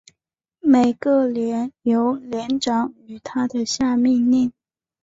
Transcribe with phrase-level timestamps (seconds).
[0.61, 4.51] 每个连由连长与他的下命令。